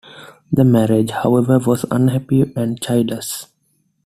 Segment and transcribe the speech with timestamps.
[0.51, 3.45] The marriage, however, was unhappy and childless.